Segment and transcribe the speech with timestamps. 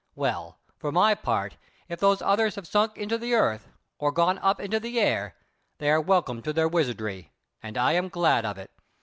[0.15, 1.57] Well, for my part
[1.87, 3.69] if those others have sunk into the earth,
[3.99, 5.35] or gone up into the air,
[5.77, 7.31] they are welcome to their wizardry,
[7.61, 8.71] and I am glad of it.